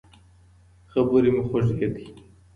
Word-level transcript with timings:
خبرې 0.91 1.29
مو 1.35 1.41
خوږې 1.49 1.73
کړئ. 1.79 2.05